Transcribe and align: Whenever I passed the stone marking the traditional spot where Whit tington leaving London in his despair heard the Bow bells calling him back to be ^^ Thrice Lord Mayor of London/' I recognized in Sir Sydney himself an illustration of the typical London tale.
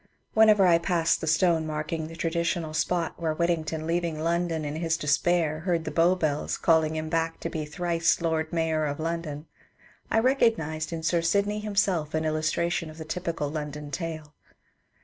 Whenever 0.33 0.65
I 0.65 0.79
passed 0.79 1.21
the 1.21 1.27
stone 1.27 1.67
marking 1.67 2.07
the 2.07 2.15
traditional 2.15 2.73
spot 2.73 3.13
where 3.21 3.35
Whit 3.35 3.51
tington 3.51 3.83
leaving 3.85 4.17
London 4.19 4.65
in 4.65 4.77
his 4.77 4.97
despair 4.97 5.59
heard 5.59 5.85
the 5.85 5.91
Bow 5.91 6.15
bells 6.15 6.57
calling 6.57 6.95
him 6.95 7.07
back 7.07 7.39
to 7.41 7.51
be 7.51 7.65
^^ 7.65 7.69
Thrice 7.69 8.19
Lord 8.19 8.51
Mayor 8.51 8.85
of 8.87 8.97
London/' 8.99 9.45
I 10.09 10.17
recognized 10.17 10.91
in 10.91 11.03
Sir 11.03 11.21
Sydney 11.21 11.59
himself 11.59 12.15
an 12.15 12.25
illustration 12.25 12.89
of 12.89 12.97
the 12.97 13.05
typical 13.05 13.51
London 13.51 13.91
tale. 13.91 14.33